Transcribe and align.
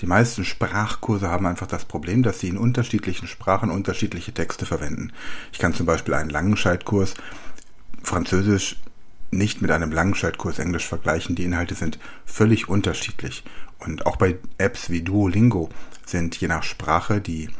Die 0.00 0.06
meisten 0.06 0.44
Sprachkurse 0.44 1.28
haben 1.28 1.46
einfach 1.46 1.66
das 1.66 1.84
Problem, 1.84 2.22
dass 2.22 2.40
sie 2.40 2.48
in 2.48 2.56
unterschiedlichen 2.56 3.28
Sprachen 3.28 3.70
unterschiedliche 3.70 4.32
Texte 4.32 4.64
verwenden. 4.64 5.12
Ich 5.52 5.58
kann 5.58 5.74
zum 5.74 5.86
Beispiel 5.86 6.14
einen 6.14 6.30
Langenscheitkurs 6.30 7.14
Französisch 8.02 8.76
nicht 9.30 9.60
mit 9.60 9.70
einem 9.70 9.92
Langenscheitkurs 9.92 10.58
Englisch 10.58 10.86
vergleichen. 10.86 11.36
Die 11.36 11.44
Inhalte 11.44 11.74
sind 11.74 11.98
völlig 12.24 12.68
unterschiedlich. 12.68 13.44
Und 13.78 14.06
auch 14.06 14.16
bei 14.16 14.38
Apps 14.58 14.90
wie 14.90 15.02
Duolingo 15.02 15.68
sind 16.06 16.36
je 16.40 16.48
nach 16.48 16.62
Sprache 16.62 17.20
die 17.20 17.50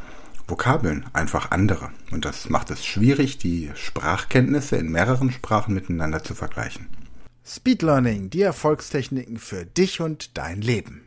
Vokabeln 0.47 1.05
einfach 1.13 1.51
andere. 1.51 1.91
Und 2.11 2.25
das 2.25 2.49
macht 2.49 2.71
es 2.71 2.85
schwierig, 2.85 3.37
die 3.37 3.71
Sprachkenntnisse 3.75 4.75
in 4.77 4.91
mehreren 4.91 5.31
Sprachen 5.31 5.73
miteinander 5.73 6.23
zu 6.23 6.33
vergleichen. 6.35 6.87
Speed 7.45 7.83
Learning, 7.83 8.29
die 8.29 8.41
Erfolgstechniken 8.41 9.37
für 9.37 9.65
dich 9.65 10.01
und 10.01 10.37
dein 10.37 10.61
Leben. 10.61 11.01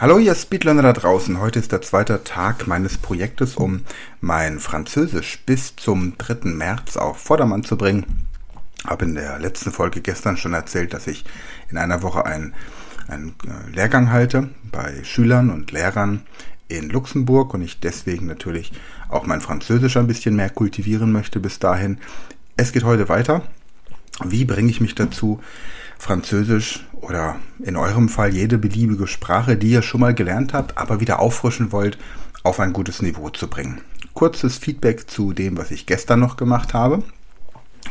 Hallo 0.00 0.20
ihr 0.20 0.36
Speedlearner 0.36 0.82
da 0.82 0.92
draußen. 0.92 1.40
Heute 1.40 1.58
ist 1.58 1.72
der 1.72 1.82
zweite 1.82 2.22
Tag 2.22 2.68
meines 2.68 2.98
Projektes, 2.98 3.56
um 3.56 3.80
mein 4.20 4.60
Französisch 4.60 5.40
bis 5.44 5.74
zum 5.74 6.16
3. 6.16 6.50
März 6.50 6.96
auf 6.96 7.18
Vordermann 7.18 7.64
zu 7.64 7.76
bringen. 7.76 8.28
Habe 8.86 9.06
in 9.06 9.16
der 9.16 9.40
letzten 9.40 9.72
Folge 9.72 10.00
gestern 10.00 10.36
schon 10.36 10.54
erzählt, 10.54 10.94
dass 10.94 11.08
ich 11.08 11.24
in 11.68 11.78
einer 11.78 12.00
Woche 12.04 12.24
einen, 12.24 12.54
einen 13.08 13.34
äh, 13.44 13.74
Lehrgang 13.74 14.12
halte 14.12 14.50
bei 14.70 15.02
Schülern 15.02 15.50
und 15.50 15.72
Lehrern 15.72 16.22
in 16.68 16.90
Luxemburg 16.90 17.52
und 17.54 17.62
ich 17.62 17.80
deswegen 17.80 18.26
natürlich 18.26 18.70
auch 19.08 19.26
mein 19.26 19.40
Französisch 19.40 19.96
ein 19.96 20.06
bisschen 20.06 20.36
mehr 20.36 20.50
kultivieren 20.50 21.10
möchte 21.10 21.40
bis 21.40 21.58
dahin. 21.58 21.98
Es 22.56 22.70
geht 22.70 22.84
heute 22.84 23.08
weiter. 23.08 23.42
Wie 24.24 24.44
bringe 24.44 24.70
ich 24.70 24.80
mich 24.80 24.94
dazu, 24.94 25.40
Französisch 25.98 26.86
oder 27.00 27.36
in 27.60 27.76
eurem 27.76 28.08
Fall 28.08 28.34
jede 28.34 28.58
beliebige 28.58 29.06
Sprache, 29.06 29.56
die 29.56 29.70
ihr 29.70 29.82
schon 29.82 30.00
mal 30.00 30.14
gelernt 30.14 30.52
habt, 30.52 30.78
aber 30.78 31.00
wieder 31.00 31.20
auffrischen 31.20 31.72
wollt, 31.72 31.98
auf 32.42 32.60
ein 32.60 32.72
gutes 32.72 33.02
Niveau 33.02 33.30
zu 33.30 33.48
bringen. 33.48 33.80
Kurzes 34.14 34.58
Feedback 34.58 35.08
zu 35.08 35.32
dem, 35.32 35.56
was 35.56 35.70
ich 35.70 35.86
gestern 35.86 36.20
noch 36.20 36.36
gemacht 36.36 36.74
habe. 36.74 37.02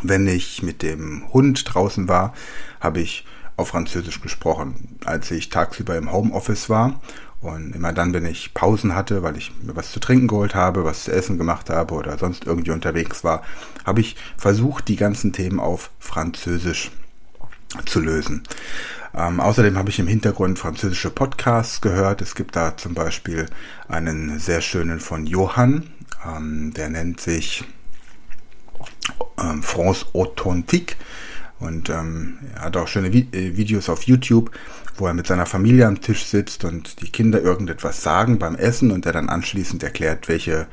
Wenn 0.01 0.27
ich 0.27 0.61
mit 0.61 0.81
dem 0.81 1.23
Hund 1.33 1.63
draußen 1.73 2.07
war, 2.07 2.33
habe 2.79 2.99
ich 2.99 3.25
auf 3.55 3.69
Französisch 3.69 4.21
gesprochen. 4.21 4.97
Als 5.05 5.31
ich 5.31 5.49
tagsüber 5.49 5.97
im 5.97 6.11
Homeoffice 6.11 6.69
war 6.69 6.99
und 7.41 7.75
immer 7.75 7.93
dann, 7.93 8.13
wenn 8.13 8.25
ich 8.25 8.53
Pausen 8.53 8.95
hatte, 8.95 9.23
weil 9.23 9.37
ich 9.37 9.51
mir 9.61 9.75
was 9.75 9.91
zu 9.91 9.99
trinken 9.99 10.27
geholt 10.27 10.53
habe, 10.53 10.83
was 10.83 11.05
zu 11.05 11.11
essen 11.11 11.37
gemacht 11.37 11.69
habe 11.69 11.95
oder 11.95 12.17
sonst 12.17 12.45
irgendwie 12.45 12.71
unterwegs 12.71 13.23
war, 13.23 13.41
habe 13.85 14.01
ich 14.01 14.15
versucht, 14.37 14.87
die 14.87 14.95
ganzen 14.95 15.33
Themen 15.33 15.59
auf 15.59 15.91
Französisch 15.99 16.91
zu 17.85 17.99
lösen. 17.99 18.43
Ähm, 19.13 19.39
außerdem 19.39 19.77
habe 19.77 19.89
ich 19.89 19.99
im 19.99 20.07
Hintergrund 20.07 20.59
französische 20.59 21.09
Podcasts 21.09 21.81
gehört. 21.81 22.21
Es 22.21 22.35
gibt 22.35 22.55
da 22.55 22.77
zum 22.77 22.93
Beispiel 22.93 23.47
einen 23.87 24.39
sehr 24.39 24.61
schönen 24.61 24.99
von 24.99 25.25
Johann, 25.25 25.89
ähm, 26.25 26.73
der 26.75 26.89
nennt 26.89 27.19
sich 27.19 27.63
ähm, 29.39 29.63
France 29.63 30.05
Authentique 30.13 30.97
und 31.59 31.89
ähm, 31.89 32.37
er 32.55 32.65
hat 32.65 32.77
auch 32.77 32.87
schöne 32.87 33.11
Vi 33.11 33.27
äh, 33.31 33.57
Videos 33.57 33.89
auf 33.89 34.03
YouTube, 34.03 34.51
wo 34.97 35.07
er 35.07 35.13
mit 35.13 35.27
seiner 35.27 35.45
Familie 35.45 35.87
am 35.87 36.01
Tisch 36.01 36.25
sitzt 36.25 36.63
und 36.63 37.01
die 37.01 37.09
Kinder 37.09 37.41
irgendetwas 37.41 38.03
sagen 38.03 38.37
beim 38.37 38.55
Essen 38.55 38.91
und 38.91 39.05
er 39.05 39.13
dann 39.13 39.29
anschließend 39.29 39.83
erklärt, 39.83 40.27
welche 40.27 40.67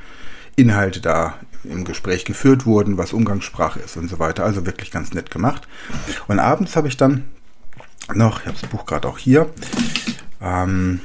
Inhalte 0.55 1.01
da 1.01 1.35
im 1.63 1.83
Gespräch 1.83 2.25
geführt 2.25 2.65
wurden, 2.65 2.97
was 2.97 3.13
Umgangssprache 3.13 3.79
ist 3.79 3.97
und 3.97 4.09
so 4.09 4.19
weiter. 4.19 4.43
Also 4.43 4.65
wirklich 4.65 4.91
ganz 4.91 5.13
nett 5.13 5.31
gemacht. 5.31 5.67
Und 6.27 6.39
abends 6.39 6.75
habe 6.75 6.87
ich 6.87 6.97
dann 6.97 7.25
noch, 8.13 8.41
ich 8.41 8.47
habe 8.47 8.57
das 8.59 8.69
Buch 8.69 8.85
gerade 8.85 9.07
auch 9.07 9.17
hier, 9.17 9.49
ähm, 10.41 11.01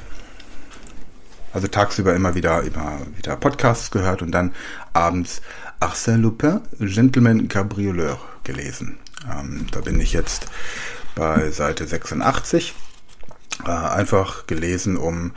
also 1.53 1.67
tagsüber 1.67 2.15
immer 2.15 2.35
wieder, 2.35 2.63
immer 2.63 2.99
wieder 3.17 3.35
Podcasts 3.35 3.91
gehört 3.91 4.21
und 4.21 4.31
dann 4.31 4.53
abends 4.93 5.41
Arsène 5.79 6.17
Lupin, 6.17 6.61
Gentleman 6.79 7.47
Cabrioleur 7.47 8.19
gelesen. 8.43 8.97
Ähm, 9.29 9.67
da 9.71 9.81
bin 9.81 9.99
ich 9.99 10.13
jetzt 10.13 10.45
bei 11.15 11.51
Seite 11.51 11.87
86. 11.87 12.73
Äh, 13.65 13.69
einfach 13.69 14.47
gelesen, 14.47 14.95
um 14.95 15.33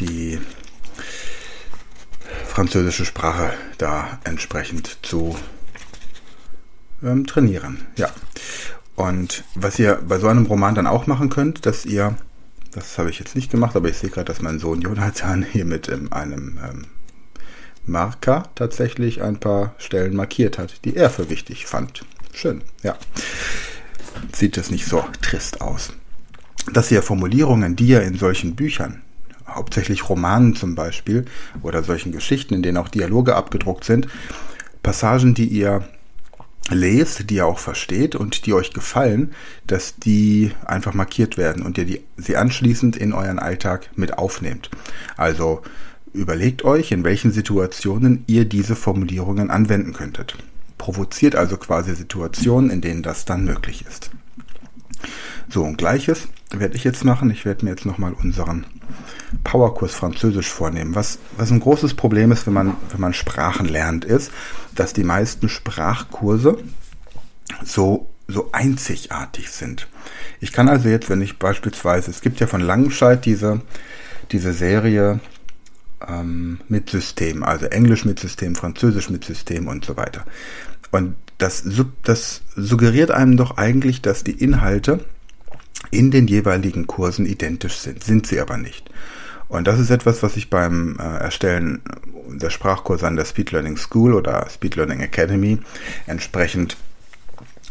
die 0.00 0.40
französische 2.52 3.06
Sprache 3.06 3.54
da 3.78 4.18
entsprechend 4.24 4.98
zu 5.00 5.34
ähm, 7.02 7.26
trainieren. 7.26 7.86
Ja. 7.96 8.10
Und 8.94 9.44
was 9.54 9.78
ihr 9.78 9.94
bei 10.06 10.18
so 10.18 10.28
einem 10.28 10.44
Roman 10.44 10.74
dann 10.74 10.86
auch 10.86 11.06
machen 11.06 11.30
könnt, 11.30 11.64
dass 11.64 11.86
ihr, 11.86 12.14
das 12.72 12.98
habe 12.98 13.08
ich 13.08 13.18
jetzt 13.18 13.34
nicht 13.34 13.50
gemacht, 13.50 13.74
aber 13.74 13.88
ich 13.88 13.96
sehe 13.96 14.10
gerade, 14.10 14.26
dass 14.26 14.42
mein 14.42 14.58
Sohn 14.58 14.82
Jonathan 14.82 15.42
hier 15.52 15.64
mit 15.64 15.88
ähm, 15.88 16.12
einem 16.12 16.58
ähm, 16.62 16.84
Marker 17.86 18.50
tatsächlich 18.54 19.22
ein 19.22 19.40
paar 19.40 19.74
Stellen 19.78 20.14
markiert 20.14 20.58
hat, 20.58 20.84
die 20.84 20.94
er 20.94 21.08
für 21.08 21.30
wichtig 21.30 21.64
fand. 21.64 22.04
Schön, 22.34 22.60
ja. 22.82 22.96
Sieht 24.32 24.58
es 24.58 24.70
nicht 24.70 24.84
so 24.84 25.02
trist 25.22 25.62
aus. 25.62 25.94
Dass 26.70 26.90
ihr 26.90 27.02
Formulierungen, 27.02 27.76
die 27.76 27.88
ihr 27.88 28.02
in 28.02 28.18
solchen 28.18 28.54
Büchern 28.54 29.02
hauptsächlich 29.54 30.08
Romanen 30.08 30.54
zum 30.54 30.74
Beispiel 30.74 31.24
oder 31.62 31.82
solchen 31.82 32.12
Geschichten, 32.12 32.54
in 32.54 32.62
denen 32.62 32.78
auch 32.78 32.88
Dialoge 32.88 33.36
abgedruckt 33.36 33.84
sind, 33.84 34.08
Passagen, 34.82 35.34
die 35.34 35.46
ihr 35.46 35.84
lest, 36.70 37.28
die 37.30 37.36
ihr 37.36 37.46
auch 37.46 37.58
versteht 37.58 38.14
und 38.14 38.46
die 38.46 38.54
euch 38.54 38.72
gefallen, 38.72 39.32
dass 39.66 39.96
die 39.96 40.52
einfach 40.64 40.94
markiert 40.94 41.36
werden 41.36 41.64
und 41.64 41.78
ihr 41.78 41.84
die, 41.84 42.02
sie 42.16 42.36
anschließend 42.36 42.96
in 42.96 43.12
euren 43.12 43.38
Alltag 43.38 43.90
mit 43.96 44.18
aufnehmt. 44.18 44.70
Also 45.16 45.62
überlegt 46.12 46.64
euch, 46.64 46.92
in 46.92 47.04
welchen 47.04 47.32
Situationen 47.32 48.24
ihr 48.26 48.44
diese 48.44 48.76
Formulierungen 48.76 49.50
anwenden 49.50 49.92
könntet. 49.92 50.36
Provoziert 50.78 51.36
also 51.36 51.56
quasi 51.56 51.94
Situationen, 51.94 52.70
in 52.70 52.80
denen 52.80 53.02
das 53.02 53.24
dann 53.24 53.44
möglich 53.44 53.84
ist. 53.88 54.10
So, 55.48 55.64
und 55.64 55.78
gleiches 55.78 56.28
werde 56.50 56.76
ich 56.76 56.84
jetzt 56.84 57.04
machen. 57.04 57.30
Ich 57.30 57.44
werde 57.44 57.64
mir 57.64 57.72
jetzt 57.72 57.86
nochmal 57.86 58.12
unseren 58.12 58.66
Powerkurs 59.44 59.94
Französisch 59.94 60.50
vornehmen. 60.50 60.94
Was, 60.94 61.18
was 61.36 61.50
ein 61.50 61.60
großes 61.60 61.94
Problem 61.94 62.32
ist, 62.32 62.46
wenn 62.46 62.54
man, 62.54 62.76
wenn 62.90 63.00
man 63.00 63.14
Sprachen 63.14 63.66
lernt, 63.66 64.04
ist, 64.04 64.30
dass 64.74 64.92
die 64.92 65.04
meisten 65.04 65.48
Sprachkurse 65.48 66.58
so, 67.64 68.08
so 68.28 68.50
einzigartig 68.52 69.50
sind. 69.50 69.88
Ich 70.40 70.52
kann 70.52 70.68
also 70.68 70.88
jetzt, 70.88 71.08
wenn 71.08 71.22
ich 71.22 71.38
beispielsweise, 71.38 72.10
es 72.10 72.20
gibt 72.20 72.40
ja 72.40 72.46
von 72.46 72.60
Langenscheid 72.60 73.24
diese, 73.24 73.60
diese 74.32 74.52
Serie 74.52 75.20
ähm, 76.06 76.60
mit 76.68 76.90
System, 76.90 77.42
also 77.42 77.66
Englisch 77.66 78.04
mit 78.04 78.18
System, 78.18 78.54
Französisch 78.54 79.10
mit 79.10 79.24
System 79.24 79.68
und 79.68 79.84
so 79.84 79.96
weiter. 79.96 80.24
Und 80.90 81.14
das, 81.38 81.64
das 82.04 82.42
suggeriert 82.54 83.10
einem 83.10 83.36
doch 83.36 83.56
eigentlich, 83.56 84.02
dass 84.02 84.24
die 84.24 84.32
Inhalte 84.32 85.04
in 85.90 86.10
den 86.10 86.26
jeweiligen 86.26 86.86
Kursen 86.86 87.26
identisch 87.26 87.76
sind, 87.78 88.04
sind 88.04 88.26
sie 88.26 88.40
aber 88.40 88.56
nicht. 88.56 88.90
Und 89.52 89.66
das 89.66 89.78
ist 89.78 89.90
etwas, 89.90 90.22
was 90.22 90.38
ich 90.38 90.48
beim 90.48 90.96
äh, 90.98 91.02
Erstellen 91.02 91.82
der 92.26 92.48
Sprachkurse 92.48 93.06
an 93.06 93.16
der 93.16 93.26
Speed 93.26 93.50
Learning 93.50 93.76
School 93.76 94.14
oder 94.14 94.48
Speed 94.48 94.76
Learning 94.76 95.00
Academy 95.00 95.58
entsprechend 96.06 96.78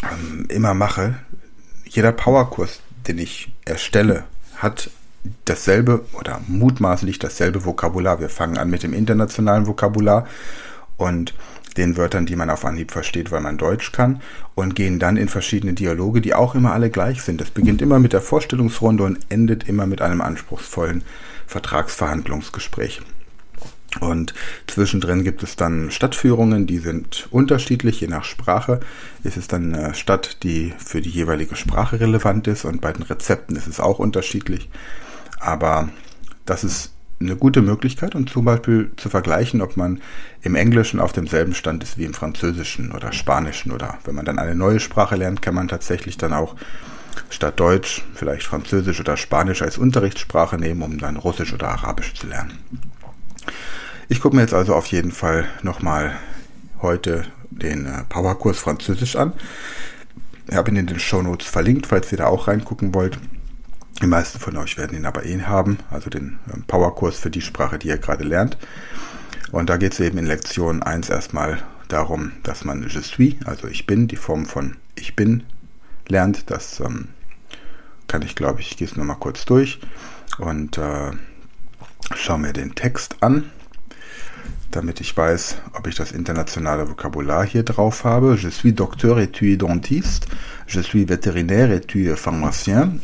ähm, 0.04 0.46
immer 0.50 0.76
mache. 0.76 1.16
Jeder 1.86 2.12
Powerkurs, 2.12 2.82
den 3.08 3.18
ich 3.18 3.52
erstelle, 3.66 4.26
hat 4.58 4.92
dasselbe 5.46 6.06
oder 6.14 6.40
mutmaßlich 6.46 7.18
dasselbe 7.18 7.66
Vokabular. 7.66 8.20
Wir 8.20 8.30
fangen 8.30 8.60
an 8.60 8.70
mit 8.70 8.84
dem 8.84 8.94
internationalen 8.94 9.66
Vokabular 9.66 10.28
und 10.98 11.34
den 11.78 11.98
Wörtern, 11.98 12.28
die 12.28 12.36
man 12.36 12.52
auf 12.52 12.64
Anhieb 12.64 12.92
versteht, 12.92 13.32
weil 13.32 13.42
man 13.42 13.58
Deutsch 13.58 13.92
kann, 13.92 14.22
und 14.54 14.76
gehen 14.76 15.00
dann 15.00 15.18
in 15.18 15.30
verschiedene 15.30 15.74
Dialoge, 15.74 16.22
die 16.22 16.36
auch 16.36 16.54
immer 16.54 16.74
alle 16.74 16.92
gleich 16.92 17.24
sind. 17.24 17.42
Es 17.42 17.50
beginnt 17.50 17.82
immer 17.82 17.98
mit 17.98 18.14
der 18.14 18.22
Vorstellungsrunde 18.22 19.04
und 19.04 19.18
endet 19.30 19.68
immer 19.68 19.88
mit 19.88 20.04
einem 20.04 20.22
anspruchsvollen 20.22 21.04
Vertragsverhandlungsgespräch. 21.52 23.02
Und 24.00 24.34
zwischendrin 24.68 25.26
gibt 25.26 25.44
es 25.44 25.58
dann 25.58 25.92
Stadtführungen, 25.92 26.66
die 26.66 26.78
sind 26.78 27.28
unterschiedlich, 27.30 28.00
je 28.00 28.08
nach 28.08 28.24
Sprache. 28.24 28.80
Ist 29.24 29.36
es 29.36 29.50
dann 29.50 29.76
eine 29.76 29.94
Stadt, 29.94 30.44
die 30.44 30.74
für 30.78 31.02
die 31.02 31.10
jeweilige 31.10 31.58
Sprache 31.58 32.00
relevant 32.00 32.48
ist 32.48 32.64
und 32.64 32.80
bei 32.80 32.94
den 32.94 33.04
Rezepten 33.04 33.58
ist 33.58 33.68
es 33.68 33.82
auch 33.82 34.00
unterschiedlich. 34.00 34.70
Aber 35.42 35.90
das 36.46 36.64
ist 36.64 36.94
eine 37.20 37.36
gute 37.36 37.62
Möglichkeit, 37.62 38.16
um 38.16 38.26
zum 38.28 38.46
Beispiel 38.46 38.92
zu 38.96 39.10
vergleichen, 39.10 39.62
ob 39.62 39.76
man 39.76 40.02
im 40.42 40.56
Englischen 40.56 41.02
auf 41.02 41.12
demselben 41.12 41.54
Stand 41.54 41.84
ist 41.84 41.98
wie 41.98 42.06
im 42.06 42.14
Französischen 42.14 42.94
oder 42.94 43.12
Spanischen 43.12 43.74
oder 43.74 44.00
wenn 44.06 44.16
man 44.16 44.26
dann 44.26 44.40
eine 44.40 44.56
neue 44.56 44.80
Sprache 44.80 45.18
lernt, 45.18 45.42
kann 45.42 45.54
man 45.54 45.68
tatsächlich 45.68 46.18
dann 46.18 46.34
auch 46.34 46.56
statt 47.30 47.60
Deutsch 47.60 48.04
vielleicht 48.14 48.46
Französisch 48.46 49.00
oder 49.00 49.18
Spanisch 49.18 49.62
als 49.62 49.78
Unterrichtssprache 49.78 50.58
nehmen, 50.58 50.82
um 50.82 50.98
dann 50.98 51.18
Russisch 51.18 51.54
oder 51.54 51.70
Arabisch 51.70 52.14
zu 52.14 52.28
lernen. 52.28 52.60
Ich 54.10 54.20
gucke 54.20 54.36
mir 54.36 54.42
jetzt 54.42 54.54
also 54.54 54.76
auf 54.76 54.88
jeden 54.88 55.12
Fall 55.12 55.46
nochmal 55.62 56.18
heute 56.82 57.24
den 57.50 57.86
äh, 57.86 58.04
Powerkurs 58.10 58.60
Französisch 58.60 59.16
an. 59.16 59.34
Ich 60.50 60.56
habe 60.56 60.70
ihn 60.70 60.76
in 60.76 60.88
den 60.88 61.00
Show 61.00 61.22
Notes 61.22 61.48
verlinkt, 61.48 61.88
falls 61.88 62.12
ihr 62.12 62.18
da 62.18 62.28
auch 62.28 62.48
reingucken 62.48 62.94
wollt. 62.94 63.18
Die 64.02 64.08
meisten 64.08 64.40
von 64.40 64.58
euch 64.58 64.78
werden 64.78 64.98
ihn 64.98 65.06
aber 65.06 65.26
eh 65.26 65.42
haben, 65.44 65.78
also 65.90 66.10
den 66.10 66.40
ähm, 66.54 66.64
Powerkurs 66.68 67.18
für 67.18 67.30
die 67.30 67.42
Sprache, 67.42 67.78
die 67.78 67.88
ihr 67.88 67.98
gerade 67.98 68.24
lernt. 68.24 68.58
Und 69.52 69.70
da 69.70 69.78
geht 69.78 69.94
es 69.94 70.00
eben 70.00 70.18
in 70.18 70.26
Lektion 70.26 70.82
1 70.82 71.10
erstmal 71.10 71.62
darum, 71.88 72.32
dass 72.44 72.66
man 72.66 72.88
je 72.88 73.02
suis, 73.02 73.36
also 73.46 73.68
ich 73.68 73.86
bin, 73.86 74.08
die 74.08 74.16
Form 74.16 74.46
von 74.46 74.78
ich 74.96 75.16
bin 75.16 75.44
lernt. 76.12 76.52
Das 76.52 76.80
ähm, 76.80 77.08
kann 78.08 78.22
ich, 78.22 78.36
glaube 78.36 78.62
ich, 78.62 78.72
ich 78.72 78.78
gehe 78.78 78.88
es 78.88 78.96
nochmal 78.96 79.18
kurz 79.20 79.46
durch 79.46 79.80
und 80.38 80.78
äh, 80.78 81.12
schaue 82.16 82.40
mir 82.40 82.54
den 82.54 82.76
Text 82.76 83.16
an, 83.22 83.50
damit 84.70 85.02
ich 85.02 85.16
weiß, 85.16 85.58
ob 85.74 85.88
ich 85.88 85.96
das 85.96 86.12
internationale 86.12 86.90
Vokabular 86.90 87.46
hier 87.46 87.64
drauf 87.64 88.04
habe. 88.04 88.38
Je 88.40 88.52
suis 88.52 88.74
docteur 88.74 89.18
et 89.18 89.34
tu 89.34 89.52
es 89.52 89.58
dentiste. 89.58 90.28
Je 90.68 90.82
suis 90.82 91.06
vétérinaire 91.06 91.72
et 91.72 91.88
tu 91.88 92.10
es 92.12 92.20
pharmacien. 92.20 93.02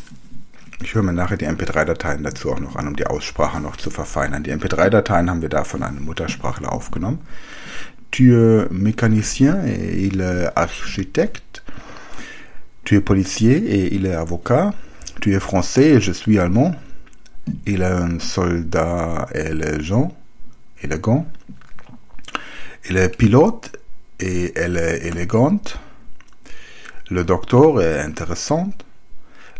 Ich 0.83 0.93
höre 0.93 1.03
mir 1.03 1.13
nachher 1.13 1.37
die 1.37 1.47
MP3-Dateien 1.47 2.23
dazu 2.23 2.51
auch 2.51 2.59
noch 2.59 2.75
an, 2.75 2.87
um 2.87 2.95
die 2.95 3.07
Aussprache 3.07 3.59
noch 3.59 3.77
zu 3.77 3.89
verfeinern. 3.89 4.43
Die 4.43 4.53
MP3-Dateien 4.53 5.29
haben 5.29 5.41
wir 5.41 5.49
da 5.49 5.63
von 5.63 5.81
einem 5.81 6.05
Muttersprachler 6.05 6.71
aufgenommen. 6.71 7.19
Tu 8.11 8.31
es 8.31 8.69
mécanicien 8.71 9.65
et 9.65 9.95
il 9.95 10.21
architecte. 10.55 11.61
Tu 12.87 12.95
es 12.95 13.01
policier 13.01 13.57
et 13.57 13.95
il 13.95 14.05
est 14.05 14.15
avocat. 14.15 14.73
Tu 15.19 15.35
es 15.35 15.41
français 15.41 15.89
et 15.95 15.99
je 15.99 16.13
suis 16.13 16.39
allemand. 16.39 16.73
Il 17.65 17.81
est 17.81 17.83
un 17.83 18.17
soldat 18.17 19.27
élégant. 19.35 20.15
élégant. 20.81 21.27
Il 22.89 22.95
est 22.95 23.09
pilote 23.09 23.77
et 24.21 24.53
elle 24.55 24.77
est 24.77 25.05
élégante. 25.05 25.77
Le 27.09 27.25
docteur 27.25 27.81
est 27.81 27.99
intéressant. 27.99 28.69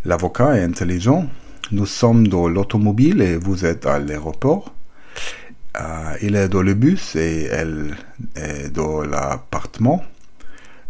L'avocat 0.05 0.55
est 0.55 0.63
intelligent. 0.63 1.27
Nous 1.73 1.85
sommes 1.85 2.29
dans 2.29 2.47
l'automobile 2.47 3.21
et 3.21 3.35
vous 3.35 3.65
êtes 3.65 3.85
à 3.85 3.99
l'aéroport. 3.99 4.73
Euh, 5.77 6.15
il 6.21 6.37
est 6.37 6.47
dans 6.47 6.61
le 6.61 6.75
bus 6.75 7.17
et 7.17 7.49
elle 7.51 7.97
est 8.37 8.69
dans 8.69 9.01
l'appartement. 9.01 10.01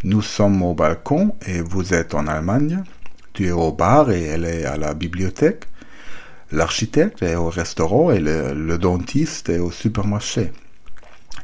Nous 0.03 0.21
sommes 0.21 0.61
au 0.61 0.75
balcon 0.75 1.33
et 1.47 1.59
vous 1.59 1.95
êtes 1.95 2.13
en 2.13 2.27
Allemagne. 2.27 2.83
Tu 3.33 3.47
es 3.47 3.51
au 3.51 3.71
bar 3.71 4.11
et 4.11 4.21
elle 4.25 4.45
est 4.45 4.63
à 4.63 4.77
la 4.77 4.93
bibliothèque. 4.93 5.65
L'architecte 6.51 7.23
est 7.23 7.33
au 7.33 7.49
restaurant 7.49 8.11
et 8.11 8.19
le, 8.19 8.77
dentiste 8.77 9.49
est 9.49 9.57
au 9.57 9.71
supermarché. 9.71 10.51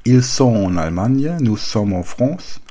Ils 0.06 0.22
sont 0.22 0.56
en 0.56 0.78
Allemagne, 0.78 1.36
nous 1.42 1.58
sommes 1.58 1.94
en 1.94 2.04
France. 2.04 2.62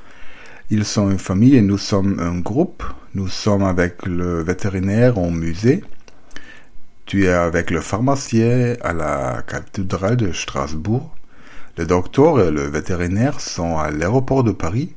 Ils 0.71 0.85
sont 0.85 1.11
une 1.11 1.19
famille 1.19 1.57
et 1.57 1.63
nous 1.63 1.79
sommes 1.79 2.21
un 2.21 2.39
groupe. 2.39 2.85
Nous 3.17 3.29
sommes 3.29 3.65
avec 3.65 4.07
le 4.07 4.41
vétérinaire 4.41 5.19
au 5.19 5.31
musée. 5.31 5.83
Tu 7.07 7.25
es 7.25 7.33
avec 7.33 7.73
le 7.73 7.81
pharmacien 7.81 8.77
à 8.83 8.93
la 8.93 9.43
cathédrale 9.43 10.17
de 10.17 10.31
Strasbourg. 10.31 11.13
Le 11.77 11.87
docteur 11.87 12.41
et 12.41 12.53
le 12.53 12.69
vétérinaire 12.69 13.41
sont 13.41 13.79
à 13.79 13.91
l'aéroport 13.91 14.45
de 14.45 14.53
Paris. 14.53 14.95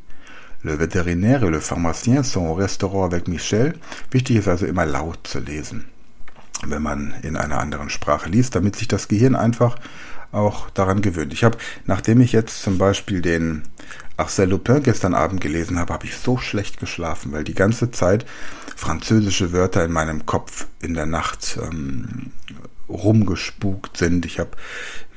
Le 0.65 0.79
Veterinär 0.79 1.43
et 1.43 1.49
le 1.51 1.59
Pharmacien 1.59 2.23
sont 2.23 2.47
au 2.47 2.55
Restaurant 2.55 3.05
avec 3.05 3.27
Michel. 3.27 3.75
Wichtig 4.09 4.37
ist 4.37 4.47
also 4.47 4.65
immer 4.65 4.87
laut 4.87 5.19
zu 5.27 5.37
lesen, 5.37 5.85
wenn 6.65 6.81
man 6.81 7.13
in 7.21 7.37
einer 7.37 7.59
anderen 7.59 7.91
Sprache 7.91 8.29
liest, 8.29 8.55
damit 8.55 8.75
sich 8.75 8.87
das 8.87 9.07
Gehirn 9.07 9.35
einfach 9.35 9.77
auch 10.31 10.71
daran 10.71 11.03
gewöhnt. 11.03 11.33
Ich 11.33 11.43
habe, 11.43 11.59
nachdem 11.85 12.19
ich 12.19 12.31
jetzt 12.31 12.63
zum 12.63 12.79
Beispiel 12.79 13.21
den 13.21 13.61
Arsène 14.17 14.47
Lupin 14.47 14.81
gestern 14.81 15.13
Abend 15.13 15.39
gelesen 15.39 15.77
habe, 15.77 15.93
habe 15.93 16.07
ich 16.07 16.17
so 16.17 16.39
schlecht 16.39 16.79
geschlafen, 16.79 17.31
weil 17.31 17.43
die 17.43 17.53
ganze 17.53 17.91
Zeit 17.91 18.25
französische 18.75 19.53
Wörter 19.53 19.85
in 19.85 19.91
meinem 19.91 20.25
Kopf 20.25 20.65
in 20.81 20.95
der 20.95 21.05
Nacht 21.05 21.59
ähm, 21.61 22.31
rumgespukt 22.89 23.97
sind. 23.97 24.25
Ich 24.25 24.39
habe 24.39 24.49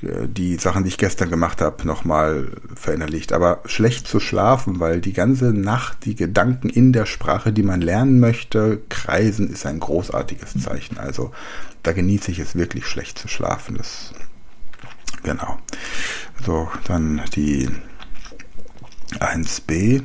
die 0.02 0.56
Sachen, 0.56 0.84
die 0.84 0.90
ich 0.90 0.98
gestern 0.98 1.30
gemacht 1.30 1.60
habe, 1.60 1.86
nochmal 1.86 2.52
verinnerlicht. 2.74 3.32
Aber 3.32 3.60
schlecht 3.64 4.06
zu 4.06 4.20
schlafen, 4.20 4.80
weil 4.80 5.00
die 5.00 5.12
ganze 5.12 5.52
Nacht 5.52 6.04
die 6.04 6.14
Gedanken 6.14 6.68
in 6.68 6.92
der 6.92 7.06
Sprache, 7.06 7.52
die 7.52 7.62
man 7.62 7.80
lernen 7.80 8.20
möchte, 8.20 8.80
kreisen, 8.88 9.50
ist 9.50 9.66
ein 9.66 9.80
großartiges 9.80 10.62
Zeichen. 10.62 10.98
Also 10.98 11.32
da 11.82 11.92
genieße 11.92 12.30
ich 12.30 12.38
es 12.38 12.54
wirklich 12.54 12.86
schlecht 12.86 13.18
zu 13.18 13.28
schlafen. 13.28 13.76
Das 13.76 14.12
genau. 15.22 15.58
So, 16.44 16.68
dann 16.86 17.22
die 17.34 17.68
1b. 19.18 20.02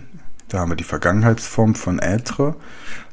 Da 0.50 0.60
haben 0.60 0.72
wir 0.72 0.76
die 0.76 0.84
Vergangenheitsform 0.84 1.76
von 1.76 2.00
être. 2.00 2.56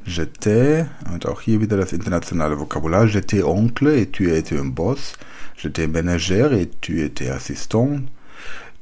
J'étais, 0.07 0.87
und 1.13 1.27
auch 1.27 1.43
hier 1.43 1.61
wieder 1.61 1.77
das 1.77 1.93
internationale 1.93 2.59
Vokabular. 2.59 3.07
J'étais 3.07 3.43
oncle 3.43 3.89
et 3.89 4.11
tu 4.11 4.31
étais 4.31 4.59
un 4.59 4.75
boss. 4.75 5.15
J'étais 5.63 5.89
ménagère 5.89 6.55
et 6.55 6.71
tu 6.81 7.03
étais 7.05 7.29
assistant. 7.29 7.99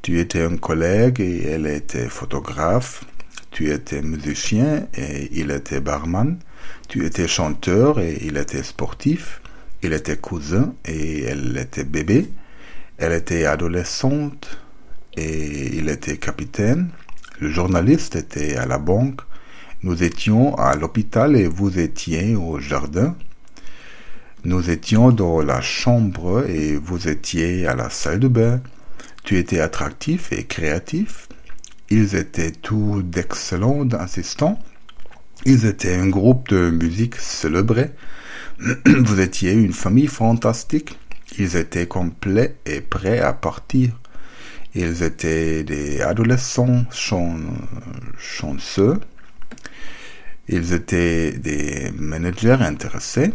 Tu 0.00 0.20
étais 0.20 0.42
un 0.42 0.56
collègue 0.56 1.20
et 1.20 1.42
elle 1.48 1.66
était 1.66 2.08
photographe. 2.08 3.04
Tu 3.50 3.72
étais 3.72 4.00
musicien 4.00 4.86
et 4.96 5.28
il 5.32 5.50
était 5.50 5.80
barman. 5.80 6.38
Tu 6.88 7.04
étais 7.04 7.26
chanteur 7.26 7.98
et 7.98 8.18
il 8.22 8.36
était 8.36 8.62
sportif. 8.62 9.40
Il 9.82 9.92
était 9.92 10.18
cousin 10.18 10.72
et 10.84 11.24
elle 11.24 11.56
était 11.56 11.82
bébé. 11.82 12.30
Elle 12.96 13.12
était 13.12 13.44
adolescente 13.44 14.60
et 15.16 15.78
il 15.78 15.88
était 15.88 16.18
capitaine. 16.18 16.90
Le 17.40 17.50
journaliste 17.50 18.14
était 18.14 18.54
à 18.54 18.66
la 18.66 18.78
banque. 18.78 19.22
Nous 19.82 20.04
étions 20.04 20.54
à 20.54 20.76
l'hôpital 20.76 21.34
et 21.34 21.48
vous 21.48 21.80
étiez 21.80 22.36
au 22.36 22.60
jardin. 22.60 23.16
Nous 24.44 24.70
étions 24.70 25.10
dans 25.10 25.42
la 25.42 25.60
chambre 25.60 26.48
et 26.48 26.76
vous 26.76 27.08
étiez 27.08 27.66
à 27.66 27.74
la 27.74 27.90
salle 27.90 28.20
de 28.20 28.28
bain. 28.28 28.60
Tu 29.24 29.36
étais 29.36 29.58
attractif 29.58 30.32
et 30.32 30.44
créatif. 30.44 31.28
Ils 31.90 32.14
étaient 32.14 32.52
tous 32.52 33.02
d'excellents 33.02 33.88
assistants. 33.88 34.60
Ils 35.44 35.66
étaient 35.66 35.96
un 35.96 36.08
groupe 36.08 36.48
de 36.50 36.70
musique 36.70 37.16
célébré. 37.16 37.90
Vous 38.86 39.20
étiez 39.20 39.52
une 39.52 39.72
famille 39.72 40.06
fantastique. 40.06 40.96
Ils 41.36 41.56
étaient 41.56 41.88
complets 41.88 42.54
et 42.64 42.80
prêts 42.80 43.18
à 43.18 43.32
partir. 43.32 43.90
Ils 44.74 45.02
étaient 45.02 45.64
des 45.64 46.00
adolescents 46.00 46.84
chanceux. 46.92 49.00
Ils 50.48 50.72
étaient 50.72 51.32
des 51.32 51.90
managers 51.96 52.58
intéressés. 52.60 53.32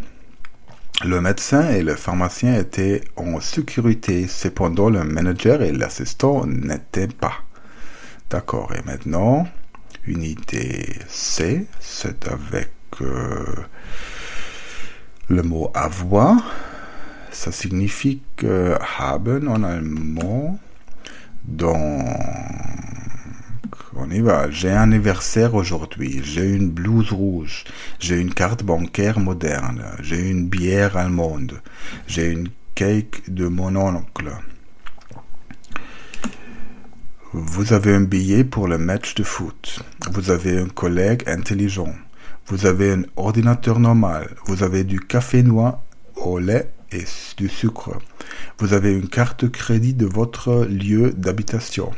Le 1.01 1.19
médecin 1.19 1.69
et 1.69 1.81
le 1.81 1.95
pharmacien 1.95 2.55
étaient 2.57 3.01
en 3.17 3.41
sécurité, 3.41 4.27
cependant 4.27 4.89
le 4.89 5.03
manager 5.03 5.61
et 5.61 5.71
l'assistant 5.71 6.45
n'étaient 6.45 7.07
pas. 7.07 7.39
D'accord, 8.29 8.71
et 8.73 8.81
maintenant, 8.85 9.47
unité 10.05 10.87
C, 11.09 11.65
c'est 11.79 12.27
avec 12.27 12.71
euh, 13.01 13.43
le 15.27 15.41
mot 15.41 15.71
avoir. 15.73 16.37
Ça 17.31 17.51
signifie 17.51 18.21
que 18.37 18.77
haben 18.97 19.47
en 19.47 19.63
allemand 19.63 20.59
dans 21.43 22.05
on 23.95 24.09
y 24.09 24.21
va. 24.21 24.49
J'ai 24.49 24.71
un 24.71 24.83
anniversaire 24.83 25.55
aujourd'hui. 25.55 26.21
J'ai 26.23 26.49
une 26.49 26.69
blouse 26.69 27.11
rouge. 27.11 27.63
J'ai 27.99 28.19
une 28.19 28.33
carte 28.33 28.63
bancaire 28.63 29.19
moderne. 29.19 29.83
J'ai 30.01 30.29
une 30.29 30.47
bière 30.47 30.97
allemande. 30.97 31.61
J'ai 32.07 32.31
une 32.31 32.49
cake 32.75 33.29
de 33.29 33.47
mon 33.47 33.75
oncle. 33.75 34.31
Vous 37.33 37.73
avez 37.73 37.95
un 37.95 38.01
billet 38.01 38.43
pour 38.43 38.67
le 38.67 38.77
match 38.77 39.15
de 39.15 39.23
foot. 39.23 39.79
Vous 40.11 40.29
avez 40.29 40.59
un 40.59 40.67
collègue 40.67 41.23
intelligent. 41.27 41.93
Vous 42.47 42.65
avez 42.65 42.91
un 42.91 43.03
ordinateur 43.15 43.79
normal. 43.79 44.35
Vous 44.45 44.63
avez 44.63 44.83
du 44.83 44.99
café 44.99 45.43
noir 45.43 45.81
au 46.15 46.39
lait 46.39 46.71
et 46.91 47.03
du 47.37 47.49
sucre. 47.49 47.97
Vous 48.59 48.73
avez 48.73 48.93
une 48.93 49.07
carte 49.07 49.49
crédit 49.49 49.93
de 49.93 50.05
votre 50.05 50.65
lieu 50.65 51.11
d'habitation. 51.11 51.91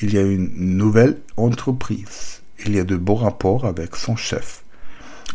Il 0.00 0.14
y 0.14 0.18
a 0.18 0.22
une 0.22 0.76
nouvelle 0.76 1.18
entreprise. 1.36 2.42
Il 2.64 2.74
y 2.74 2.78
a 2.78 2.84
de 2.84 2.96
beaux 2.96 3.14
rapports 3.14 3.66
avec 3.66 3.96
son 3.96 4.16
chef. 4.16 4.62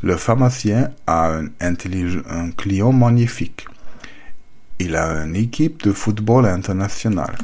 Le 0.03 0.15
pharmacien 0.15 0.91
a 1.07 1.39
un, 1.59 2.51
client 2.51 2.91
magnifique. 2.91 3.65
Il 4.79 4.95
a 4.95 5.23
une 5.23 5.35
équipe 5.35 5.83
de 5.83 5.91
football 5.91 6.45
international. 6.45 7.35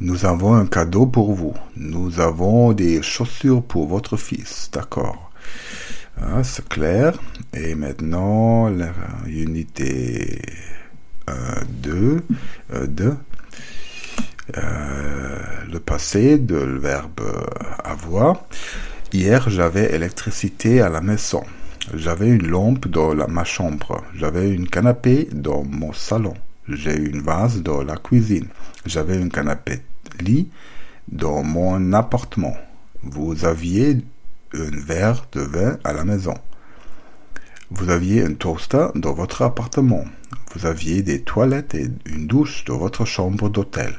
Nous 0.00 0.24
avons 0.24 0.54
un 0.54 0.66
cadeau 0.66 1.06
pour 1.06 1.34
vous. 1.34 1.54
Nous 1.76 2.18
avons 2.18 2.72
des 2.72 3.02
chaussures 3.02 3.62
pour 3.62 3.86
votre 3.86 4.16
fils. 4.16 4.70
D'accord. 4.72 5.30
Ah, 6.20 6.42
c'est 6.42 6.68
clair. 6.68 7.18
Et 7.52 7.74
maintenant, 7.74 8.70
l'unité 9.26 10.40
2, 11.82 12.22
2. 12.88 13.16
Le 15.72 15.80
passé 15.80 16.38
de 16.38 16.56
le 16.56 16.78
verbe 16.78 17.20
avoir. 17.82 18.44
Hier, 19.12 19.48
j'avais 19.48 19.94
électricité 19.94 20.82
à 20.82 20.90
la 20.90 21.00
maison. 21.00 21.42
J'avais 21.94 22.28
une 22.28 22.46
lampe 22.46 22.88
dans 22.88 23.14
ma 23.28 23.44
chambre. 23.44 24.02
J'avais 24.14 24.50
une 24.50 24.68
canapé 24.68 25.28
dans 25.32 25.64
mon 25.64 25.92
salon. 25.92 26.34
J'ai 26.68 26.96
une 26.96 27.22
vase 27.22 27.62
dans 27.62 27.82
la 27.82 27.96
cuisine. 27.96 28.48
J'avais 28.84 29.18
une 29.18 29.30
canapé 29.30 29.80
lit 30.20 30.50
dans 31.08 31.42
mon 31.42 31.92
appartement. 31.94 32.56
Vous 33.02 33.44
aviez 33.44 33.98
un 34.54 34.70
verre 34.86 35.24
de 35.32 35.40
vin 35.40 35.78
à 35.84 35.92
la 35.94 36.04
maison. 36.04 36.34
Vous 37.70 37.88
aviez 37.88 38.22
un 38.22 38.34
toaster 38.34 38.88
dans 38.94 39.14
votre 39.14 39.40
appartement. 39.40 40.04
Vous 40.54 40.66
aviez 40.66 41.02
des 41.02 41.22
toilettes 41.22 41.74
et 41.74 41.88
une 42.04 42.26
douche 42.26 42.64
dans 42.66 42.76
votre 42.76 43.06
chambre 43.06 43.48
d'hôtel. 43.48 43.98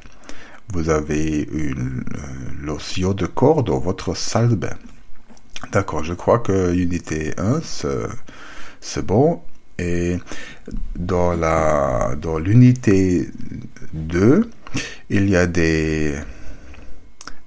Vous 0.74 0.90
avez 0.90 1.48
une 1.52 2.04
euh, 2.16 2.66
lotion 2.66 3.14
de 3.14 3.28
corps 3.28 3.64
dans 3.64 3.78
votre 3.78 4.16
salle 4.16 4.50
de 4.50 4.56
bain. 4.56 4.78
D'accord, 5.72 6.04
je 6.04 6.14
crois 6.14 6.40
que 6.40 6.74
unité 6.76 7.34
1, 7.38 7.62
c'est 8.82 9.06
bon. 9.06 9.42
Et 9.78 10.18
dans 10.96 11.34
la 11.34 12.16
dans 12.20 12.40
l'unité 12.40 13.30
2, 13.94 14.50
il 15.10 15.30
y 15.30 15.36
a 15.36 15.46
des, 15.46 16.16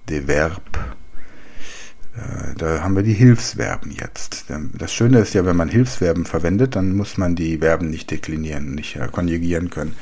des 0.06 0.20
Verb. 0.20 0.62
Äh, 2.16 2.54
da 2.56 2.80
haben 2.80 2.94
wir 2.94 3.02
die 3.02 3.12
Hilfsverben 3.12 3.90
jetzt. 3.90 4.46
Das 4.74 4.92
Schöne 4.92 5.18
ist 5.18 5.34
ja, 5.34 5.44
wenn 5.44 5.56
man 5.56 5.68
Hilfsverben 5.68 6.24
verwendet, 6.24 6.76
dann 6.76 6.94
muss 6.94 7.18
man 7.18 7.34
die 7.34 7.58
Verben 7.58 7.90
nicht 7.90 8.10
deklinieren, 8.10 8.74
nicht 8.74 8.96
äh, 8.96 9.08
konjugieren 9.10 9.70
können. 9.70 9.96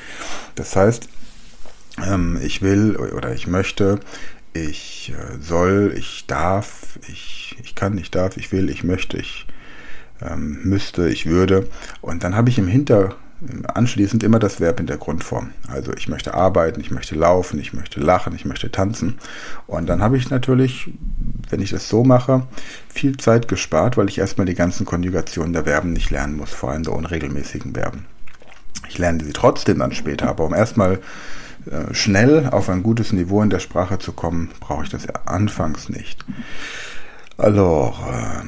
Das 0.55 0.77
heißt, 0.77 1.09
ähm, 2.03 2.39
ich 2.43 2.63
will 2.63 2.97
oder 2.97 3.35
ich 3.35 3.47
möchte, 3.47 4.01
ich 4.53 5.13
äh, 5.17 5.41
soll, 5.41 5.95
ich 5.97 6.27
darf, 6.27 6.99
ich, 7.09 7.57
ich 7.63 7.75
kann, 7.75 7.99
ich 7.99 8.11
darf, 8.11 8.37
ich 8.37 8.53
will, 8.53 8.71
ich 8.71 8.85
möchte, 8.85 9.19
ich 9.19 9.47
ähm, 10.23 10.61
müsste, 10.65 11.09
ich 11.09 11.27
würde. 11.27 11.69
Und 12.01 12.25
dann 12.25 12.37
habe 12.37 12.49
ich 12.51 12.59
im 12.59 12.69
Hinter, 12.69 13.17
anschließend 13.75 14.23
immer 14.23 14.39
das 14.39 14.61
Verb 14.61 14.81
in 14.81 14.87
der 14.87 14.97
Grundform. 14.97 15.51
Also 15.69 15.93
ich 15.93 16.09
möchte 16.09 16.35
arbeiten, 16.35 16.81
ich 16.81 16.91
möchte 16.91 17.15
laufen, 17.15 17.59
ich 17.59 17.73
möchte 17.73 18.01
lachen, 18.01 18.35
ich 18.35 18.45
möchte 18.45 18.71
tanzen. 18.71 19.19
Und 19.67 19.87
dann 19.89 20.03
habe 20.03 20.17
ich 20.17 20.31
natürlich, 20.31 20.91
wenn 21.51 21.61
ich 21.61 21.71
das 21.71 21.89
so 21.89 22.05
mache, 22.05 22.47
viel 22.89 23.17
Zeit 23.17 23.49
gespart, 23.49 23.97
weil 23.97 24.09
ich 24.09 24.19
erstmal 24.19 24.47
die 24.47 24.55
ganzen 24.55 24.87
Konjugationen 24.87 25.53
der 25.53 25.65
Verben 25.65 25.93
nicht 25.93 26.11
lernen 26.11 26.37
muss, 26.37 26.51
vor 26.51 26.71
allem 26.71 26.85
der 26.85 26.95
unregelmäßigen 26.95 27.75
Verben. 27.75 28.07
Ich 28.89 28.99
lerne 28.99 29.25
sie 29.25 29.33
trotzdem 29.33 29.79
dann 29.79 29.93
später, 29.93 30.29
aber 30.29 30.45
um 30.45 30.55
erstmal 30.55 31.01
schnell 31.93 32.49
auf 32.51 32.69
ein 32.69 32.83
gutes 32.83 33.13
Niveau 33.13 33.43
in 33.43 33.51
der 33.51 33.59
Sprache 33.59 33.99
zu 33.99 34.13
kommen, 34.13 34.51
brauche 34.61 34.85
ich 34.85 34.91
das 34.91 35.07
anfangs 35.27 35.89
nicht. 35.89 36.25
Alors, 37.37 38.07
euh, 38.07 38.43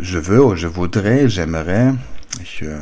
je 0.00 0.18
veux, 0.20 0.54
je 0.54 0.68
voudrais, 0.68 1.28
j'aimerais. 1.28 1.94
Ich, 2.40 2.62
äh, 2.62 2.78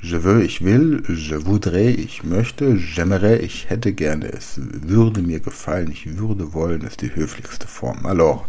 je 0.00 0.16
veux, 0.16 0.44
ich 0.44 0.64
will. 0.64 1.02
Je 1.08 1.34
voudrais, 1.34 1.90
ich 1.90 2.22
möchte. 2.22 2.76
J'aimerais, 2.76 3.40
ich 3.42 3.68
hätte 3.68 3.92
gerne. 3.92 4.32
Es 4.32 4.60
würde 4.60 5.22
mir 5.22 5.40
gefallen. 5.40 5.90
Ich 5.90 6.18
würde 6.18 6.54
wollen, 6.54 6.82
ist 6.82 7.02
die 7.02 7.12
höflichste 7.12 7.66
Form. 7.66 8.06
Alors, 8.06 8.46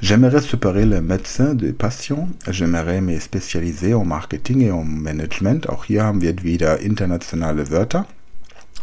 j'aimerais 0.00 0.40
séparer 0.40 0.86
le 0.86 1.02
médecin 1.02 1.54
de 1.54 1.72
patients. 1.72 2.30
J'aimerais 2.50 3.02
me 3.02 3.20
spécialiser 3.20 3.92
en 3.92 4.06
Marketing 4.06 4.62
et 4.62 4.72
en 4.72 4.84
Management. 4.84 5.68
Auch 5.68 5.84
hier 5.84 6.04
haben 6.04 6.22
wir 6.22 6.42
wieder 6.42 6.80
internationale 6.80 7.70
Wörter. 7.70 8.06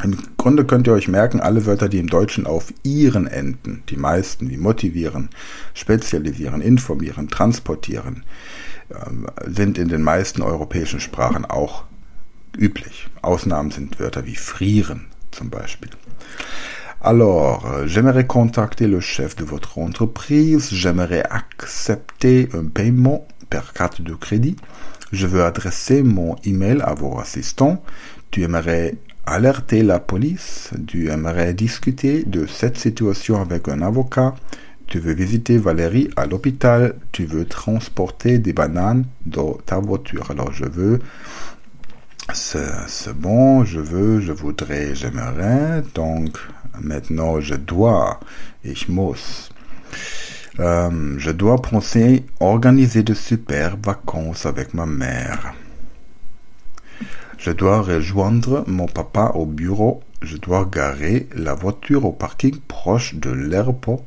Im 0.03 0.17
Grunde 0.37 0.63
könnt 0.63 0.87
ihr 0.87 0.93
euch 0.93 1.07
merken, 1.07 1.39
alle 1.39 1.65
Wörter, 1.65 1.89
die 1.89 1.97
im 1.97 2.07
Deutschen 2.07 2.45
auf 2.45 2.71
ihren 2.83 3.25
enden, 3.25 3.83
die 3.89 3.97
meisten, 3.97 4.49
wie 4.49 4.57
motivieren, 4.57 5.29
spezialisieren, 5.73 6.61
informieren, 6.61 7.29
transportieren, 7.29 8.23
ähm, 8.91 9.27
sind 9.45 9.77
in 9.77 9.87
den 9.87 10.03
meisten 10.03 10.43
europäischen 10.43 10.99
Sprachen 10.99 11.45
auch 11.45 11.83
üblich. 12.55 13.07
Ausnahmen 13.21 13.71
sind 13.71 13.99
Wörter 13.99 14.25
wie 14.25 14.35
frieren 14.35 15.07
zum 15.31 15.49
Beispiel. 15.49 15.89
Alors, 16.99 17.63
j'aimerais 17.85 18.25
contacter 18.25 18.87
le 18.87 19.01
chef 19.01 19.35
de 19.35 19.43
votre 19.43 19.77
entreprise, 19.77 20.73
j'aimerais 20.73 21.23
accepter 21.29 22.49
un 22.53 22.69
paiement 22.69 23.27
per 23.49 23.73
carte 23.73 24.01
de 24.01 24.15
crédit, 24.15 24.57
je 25.11 25.27
veux 25.27 25.43
adresser 25.43 26.01
mon 26.01 26.35
email 26.43 26.81
à 26.81 26.95
vos 26.95 27.19
assistants, 27.19 27.83
tu 28.31 28.41
aimerais 28.41 28.95
alerter 29.27 29.83
la 29.83 29.99
police, 29.99 30.71
tu 30.87 31.09
aimerais 31.09 31.53
discuter 31.53 32.23
de 32.23 32.45
cette 32.45 32.77
situation 32.77 33.39
avec 33.41 33.67
un 33.67 33.81
avocat, 33.81 34.33
tu 34.87 34.99
veux 34.99 35.13
visiter 35.13 35.57
Valérie 35.57 36.09
à 36.15 36.25
l'hôpital, 36.25 36.95
tu 37.11 37.25
veux 37.25 37.45
transporter 37.45 38.39
des 38.39 38.53
bananes 38.53 39.05
dans 39.25 39.53
ta 39.65 39.79
voiture. 39.79 40.31
Alors 40.31 40.53
je 40.53 40.65
veux, 40.65 40.99
c'est 42.33 43.13
bon, 43.15 43.65
je 43.65 43.81
veux, 43.81 44.21
je 44.21 44.31
voudrais, 44.31 44.95
j'aimerais, 44.95 45.83
donc 45.93 46.37
maintenant 46.79 47.41
je 47.41 47.55
dois. 47.55 48.19
Euh, 50.59 51.15
je 51.17 51.31
dois 51.31 51.61
penser 51.61 52.25
organiser 52.39 53.03
de 53.03 53.13
super 53.13 53.77
vacances 53.77 54.45
avec 54.45 54.73
ma 54.73 54.85
mère. 54.85 55.53
Je 57.37 57.51
dois 57.51 57.81
rejoindre 57.81 58.63
mon 58.67 58.87
papa 58.87 59.31
au 59.35 59.45
bureau. 59.45 60.01
Je 60.21 60.37
dois 60.37 60.65
garer 60.65 61.27
la 61.35 61.53
voiture 61.53 62.05
au 62.05 62.11
parking 62.11 62.57
proche 62.67 63.13
de 63.15 63.29
l'aéroport. 63.29 64.03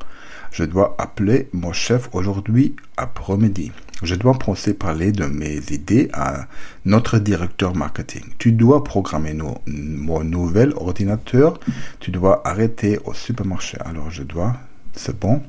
Je 0.51 0.65
dois 0.65 0.97
appeler 0.99 1.49
mon 1.53 1.73
chef 1.73 2.09
aujourd'hui 2.13 2.75
après-midi. 2.97 3.71
Je 4.03 4.17
dois 4.17 4.35
penser 4.37 4.75
parler 4.75 5.13
de 5.13 5.27
mes 5.27 5.61
idées 5.71 6.09
à 6.13 6.47
notre 6.85 7.19
directeur 7.19 7.77
marketing. 7.77 8.25
Tu 8.39 8.51
dois 8.51 8.83
programmer 8.83 9.37
mon 9.67 10.25
nouvel 10.25 10.73
ordinateur. 10.75 11.61
Tu 12.01 12.11
dois 12.11 12.43
arrêter 12.45 12.99
au 13.05 13.15
supermarché. 13.15 13.79
Alors 13.85 14.11
je 14.11 14.25
dois, 14.25 14.57
c'est 14.93 15.19
bon. 15.19 15.41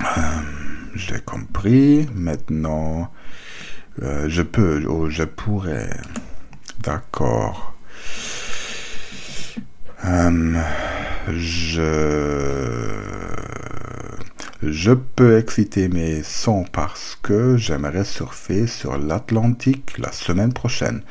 Euh, 0.00 0.20
j'ai 0.94 1.20
compris. 1.20 2.06
Maintenant, 2.14 3.10
euh, 4.02 4.26
je 4.28 4.42
peux, 4.42 4.84
ou 4.86 5.08
je 5.10 5.24
pourrais. 5.24 5.90
D'accord. 6.82 7.74
Euh, 10.04 10.62
je, 11.28 12.92
je 14.62 14.92
peux 14.92 15.38
exciter 15.38 15.88
mes 15.88 16.22
sons 16.22 16.64
parce 16.70 17.18
que 17.22 17.56
j'aimerais 17.56 18.04
surfer 18.04 18.66
sur 18.66 18.98
l'Atlantique 18.98 19.96
la 19.98 20.12
semaine 20.12 20.52
prochaine. 20.52 21.02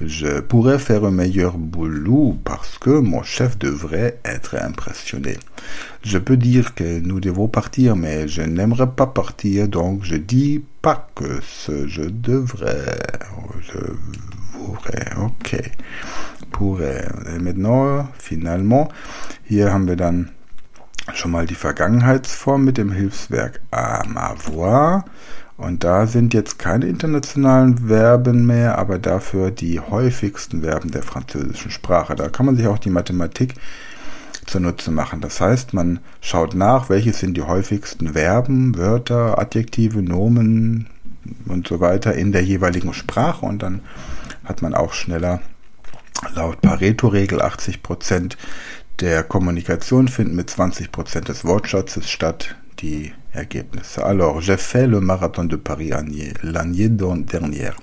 Je 0.00 0.40
pourrais 0.40 0.78
faire 0.78 1.04
un 1.04 1.10
meilleur 1.10 1.56
boulot 1.56 2.36
parce 2.44 2.76
que 2.76 2.90
mon 2.90 3.22
chef 3.22 3.58
devrait 3.58 4.18
être 4.26 4.54
impressionné. 4.56 5.38
Je 6.02 6.18
peux 6.18 6.36
dire 6.36 6.74
que 6.74 7.00
nous 7.00 7.18
devons 7.18 7.48
partir, 7.48 7.96
mais 7.96 8.28
je 8.28 8.42
n'aimerais 8.42 8.90
pas 8.90 9.06
partir, 9.06 9.68
donc 9.68 10.04
je 10.04 10.16
dis 10.16 10.62
pas 10.82 11.08
que 11.14 11.40
je 11.66 12.02
devrais. 12.02 12.98
Je 13.62 13.78
voudrais, 14.52 15.16
ok. 15.18 15.62
Pourrais. 16.52 17.08
Et 17.34 17.38
maintenant, 17.38 18.06
finalement, 18.18 18.88
hier 19.48 19.72
haben 19.72 19.88
wir 19.88 19.96
dann 19.96 20.28
schon 21.14 21.30
mal 21.30 21.46
die 21.46 21.54
Vergangenheitsform 21.54 22.64
mit 22.64 22.76
dem 22.76 22.92
Hilfswerk 22.92 23.60
avoir. 23.70 25.04
Und 25.56 25.84
da 25.84 26.06
sind 26.06 26.34
jetzt 26.34 26.58
keine 26.58 26.86
internationalen 26.86 27.88
Verben 27.88 28.44
mehr, 28.46 28.78
aber 28.78 28.98
dafür 28.98 29.50
die 29.50 29.80
häufigsten 29.80 30.62
Verben 30.62 30.90
der 30.90 31.02
französischen 31.02 31.70
Sprache. 31.70 32.14
Da 32.14 32.28
kann 32.28 32.46
man 32.46 32.56
sich 32.56 32.66
auch 32.66 32.78
die 32.78 32.90
Mathematik 32.90 33.54
zunutze 34.46 34.90
machen. 34.90 35.20
Das 35.20 35.40
heißt, 35.40 35.72
man 35.72 36.00
schaut 36.20 36.54
nach, 36.54 36.90
welche 36.90 37.12
sind 37.12 37.36
die 37.36 37.42
häufigsten 37.42 38.12
Verben, 38.12 38.76
Wörter, 38.76 39.38
Adjektive, 39.38 40.02
Nomen 40.02 40.88
und 41.46 41.66
so 41.66 41.80
weiter 41.80 42.14
in 42.14 42.32
der 42.32 42.42
jeweiligen 42.42 42.92
Sprache 42.92 43.44
und 43.46 43.62
dann 43.62 43.80
hat 44.44 44.62
man 44.62 44.74
auch 44.74 44.92
schneller 44.92 45.40
laut 46.34 46.60
Pareto-Regel 46.60 47.42
80 47.42 47.82
Prozent 47.82 48.36
der 49.00 49.22
Kommunikation 49.22 50.08
finden 50.08 50.36
mit 50.36 50.48
20 50.48 50.92
Prozent 50.92 51.28
des 51.28 51.44
Wortschatzes 51.44 52.08
statt. 52.08 52.56
Die. 52.80 53.12
Alors, 54.02 54.40
j'ai 54.40 54.56
fait 54.56 54.86
le 54.86 55.00
marathon 55.00 55.44
de 55.44 55.56
Paris 55.56 55.90
l'année 56.42 56.88
dernière. 56.88 57.76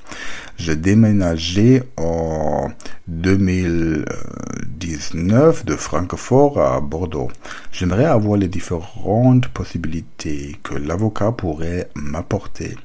J'ai 0.58 0.76
déménagé 0.76 1.84
en 1.98 2.72
2019 3.08 5.66
de 5.66 5.76
Francfort 5.76 6.60
à 6.60 6.82
Bordeaux. 6.82 7.30
J'aimerais 7.72 8.06
avoir 8.06 8.38
les 8.38 8.48
différentes 8.48 9.48
possibilités 9.48 10.58
que 10.64 10.74
l'avocat 10.74 11.32
pourrait 11.32 11.90
m'apporter. 11.96 12.76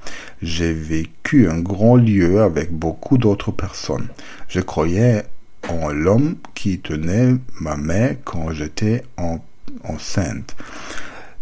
J'ai 0.42 0.74
vécu 0.74 1.48
un 1.48 1.60
grand 1.60 1.96
lieu 1.96 2.42
avec 2.42 2.70
beaucoup 2.72 3.16
d'autres 3.16 3.52
personnes. 3.52 4.08
Je 4.48 4.60
croyais 4.60 5.24
en 5.68 5.88
l'homme 5.88 6.36
qui 6.54 6.80
tenait 6.80 7.36
ma 7.60 7.76
main 7.76 8.10
quand 8.24 8.52
j'étais 8.52 9.04
en, 9.16 9.38
enceinte. 9.84 10.54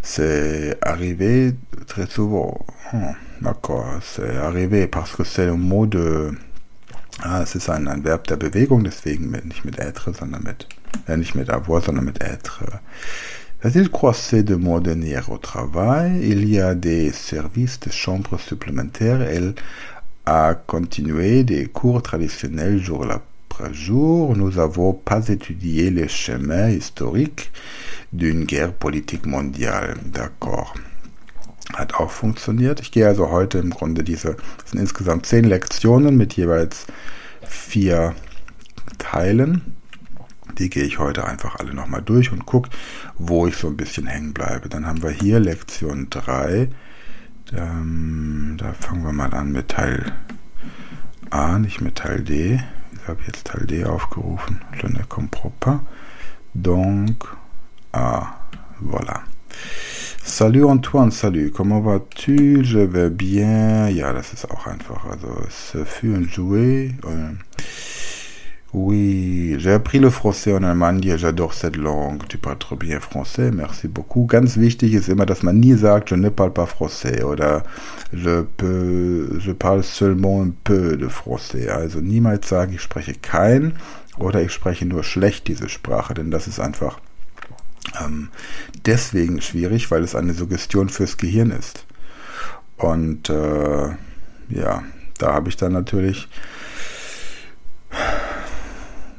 C'est 0.08 0.78
arrivé 0.82 1.52
très 1.88 2.06
souvent. 2.06 2.64
Hm, 2.92 3.16
D'accord, 3.42 3.86
c'est 4.00 4.36
arrivé 4.36 4.86
parce 4.86 5.16
que 5.16 5.24
c'est 5.24 5.48
un 5.48 5.56
mot 5.56 5.84
de. 5.84 6.30
Ah, 7.22 7.42
es 7.42 7.56
ist 7.56 7.68
ein, 7.68 7.88
ein 7.88 8.04
Verb 8.04 8.24
der 8.28 8.36
Bewegung, 8.36 8.84
deswegen 8.84 9.30
mit, 9.30 9.44
nicht 9.44 9.64
mit 9.64 9.80
être, 9.80 10.14
sondern 10.14 10.44
mit. 10.44 10.68
Nicht 11.08 11.34
mit 11.34 11.50
avoir, 11.50 11.82
sondern 11.82 12.04
mit 12.04 12.20
être. 12.22 12.62
A-t-il 13.64 13.90
croisé 13.90 14.44
de 14.44 14.54
mots 14.54 14.78
de 14.78 14.94
au 15.28 15.38
travail? 15.38 16.20
Il 16.22 16.48
y 16.48 16.60
a 16.60 16.76
des 16.76 17.10
services 17.10 17.80
de 17.80 17.90
chambre 17.90 18.38
supplémentaires. 18.38 19.22
Elle 19.22 19.54
a 20.24 20.54
continué 20.54 21.42
des 21.42 21.66
cours 21.66 22.00
traditionnels 22.00 22.78
jour 22.78 23.04
après 23.56 23.72
jour. 23.74 24.36
Nous 24.36 24.52
n'avons 24.52 24.92
pas 24.92 25.28
étudié 25.28 25.90
les 25.90 26.08
chemins 26.08 26.68
historiques 26.68 27.50
d'une 28.12 28.44
guerre 28.44 28.72
politique 28.72 29.26
mondiale. 29.26 29.96
D'accord. 30.04 30.74
Hat 31.74 31.94
auch 31.94 32.10
funktioniert. 32.10 32.80
Ich 32.80 32.92
gehe 32.92 33.06
also 33.06 33.30
heute 33.30 33.58
im 33.58 33.70
Grunde 33.70 34.04
diese, 34.04 34.36
das 34.62 34.70
sind 34.70 34.80
insgesamt 34.80 35.26
zehn 35.26 35.44
Lektionen 35.44 36.16
mit 36.16 36.34
jeweils 36.34 36.86
vier 37.48 38.14
Teilen. 38.98 39.76
Die 40.58 40.70
gehe 40.70 40.84
ich 40.84 40.98
heute 40.98 41.26
einfach 41.26 41.56
alle 41.56 41.74
nochmal 41.74 42.02
durch 42.02 42.32
und 42.32 42.46
gucke, 42.46 42.70
wo 43.18 43.46
ich 43.46 43.56
so 43.56 43.66
ein 43.68 43.76
bisschen 43.76 44.06
hängen 44.06 44.32
bleibe. 44.32 44.68
Dann 44.68 44.86
haben 44.86 45.02
wir 45.02 45.10
hier 45.10 45.40
Lektion 45.40 46.08
3. 46.08 46.68
Ähm, 47.56 48.56
da 48.58 48.72
fangen 48.72 49.04
wir 49.04 49.12
mal 49.12 49.34
an 49.34 49.52
mit 49.52 49.68
Teil 49.68 50.12
A, 51.30 51.58
nicht 51.58 51.80
mit 51.80 51.96
Teil 51.96 52.22
D. 52.22 52.60
Jetzt 53.26 53.46
Teil 53.46 53.66
D 53.66 53.84
aufgerufen. 53.84 54.60
Je 54.72 54.86
ne 54.86 55.02
comprends 55.08 55.52
pas. 55.60 55.80
Donc, 56.54 57.24
Ah, 57.98 58.34
voilà. 58.82 59.22
Salut 60.22 60.64
Antoine, 60.64 61.10
salut, 61.10 61.50
comment 61.50 61.80
vas-tu? 61.80 62.62
Je 62.62 62.80
vais 62.80 63.08
bien. 63.08 63.88
Ja, 63.88 64.12
das 64.12 64.34
ist 64.34 64.50
auch 64.50 64.66
einfach. 64.66 65.06
Also, 65.06 65.28
es 65.46 65.74
fut 65.86 66.14
un 66.14 66.28
jouet. 66.28 66.90
Oui, 68.72 69.54
j'ai 69.58 69.72
appris 69.72 70.00
le 70.00 70.10
français 70.10 70.52
en 70.52 70.62
Allemagne, 70.64 71.16
j'adore 71.16 71.54
cette 71.54 71.76
langue. 71.76 72.26
Tu 72.28 72.36
parles 72.36 72.58
trop 72.58 72.76
bien 72.76 72.98
français, 72.98 73.52
merci 73.52 73.86
beaucoup. 73.86 74.26
Ganz 74.26 74.56
wichtig 74.56 74.92
ist 74.94 75.08
immer, 75.08 75.24
dass 75.24 75.44
man 75.44 75.60
nie 75.60 75.74
sagt, 75.74 76.10
je 76.10 76.16
ne 76.16 76.30
parle 76.30 76.52
pas 76.52 76.66
français 76.66 77.22
oder 77.22 77.62
je 78.12 78.42
peux, 78.56 79.38
je 79.38 79.52
parle 79.52 79.84
seulement 79.84 80.42
un 80.42 80.50
peu 80.64 80.96
de 80.96 81.08
français. 81.08 81.68
Also 81.68 82.00
niemals 82.00 82.48
sagen, 82.48 82.72
ich 82.74 82.80
spreche 82.80 83.14
kein 83.14 83.74
oder 84.18 84.42
ich 84.42 84.52
spreche 84.52 84.84
nur 84.84 85.04
schlecht 85.04 85.46
diese 85.46 85.68
Sprache, 85.68 86.14
denn 86.14 86.32
das 86.32 86.48
ist 86.48 86.58
einfach 86.58 86.98
ähm, 88.04 88.30
deswegen 88.84 89.40
schwierig, 89.40 89.90
weil 89.92 90.02
es 90.02 90.16
eine 90.16 90.34
Suggestion 90.34 90.88
fürs 90.88 91.16
Gehirn 91.16 91.52
ist. 91.52 91.86
Und 92.78 93.30
äh, 93.30 93.88
ja, 94.48 94.82
da 95.18 95.32
habe 95.32 95.48
ich 95.48 95.56
dann 95.56 95.72
natürlich 95.72 96.28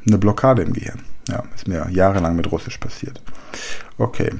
eine 0.07 0.17
Blockade 0.17 0.61
im 0.61 0.73
Gehirn. 0.73 1.01
Ja, 1.27 1.43
ist 1.55 1.67
mir 1.67 1.87
jahrelang 1.91 2.35
mit 2.35 2.51
Russisch 2.51 2.77
passiert. 2.77 3.21
Okay, 3.97 4.31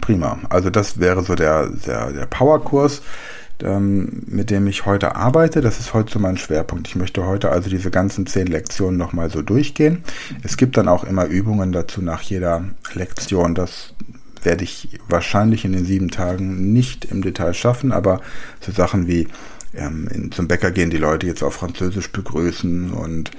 prima. 0.00 0.38
Also 0.48 0.70
das 0.70 0.98
wäre 0.98 1.22
so 1.22 1.34
der, 1.34 1.68
der, 1.68 2.12
der 2.12 2.26
Powerkurs 2.26 3.02
ähm, 3.62 4.22
mit 4.26 4.50
dem 4.50 4.66
ich 4.66 4.86
heute 4.86 5.16
arbeite. 5.16 5.60
Das 5.60 5.78
ist 5.78 5.94
heute 5.94 6.12
so 6.12 6.18
mein 6.18 6.36
Schwerpunkt. 6.36 6.88
Ich 6.88 6.96
möchte 6.96 7.24
heute 7.24 7.50
also 7.50 7.70
diese 7.70 7.90
ganzen 7.90 8.26
zehn 8.26 8.46
Lektionen 8.46 8.98
nochmal 8.98 9.30
so 9.30 9.42
durchgehen. 9.42 10.02
Es 10.42 10.56
gibt 10.56 10.76
dann 10.76 10.88
auch 10.88 11.04
immer 11.04 11.26
Übungen 11.26 11.72
dazu 11.72 12.02
nach 12.02 12.22
jeder 12.22 12.64
Lektion. 12.94 13.54
Das 13.54 13.94
werde 14.42 14.64
ich 14.64 15.00
wahrscheinlich 15.08 15.64
in 15.64 15.72
den 15.72 15.84
sieben 15.84 16.10
Tagen 16.10 16.72
nicht 16.72 17.04
im 17.04 17.22
Detail 17.22 17.54
schaffen, 17.54 17.92
aber 17.92 18.20
so 18.60 18.72
Sachen 18.72 19.06
wie 19.06 19.28
ähm, 19.74 20.08
in, 20.12 20.32
zum 20.32 20.48
Bäcker 20.48 20.70
gehen 20.70 20.90
die 20.90 20.98
Leute 20.98 21.26
jetzt 21.26 21.42
auf 21.42 21.54
Französisch 21.54 22.10
begrüßen 22.10 22.92
und 22.92 23.30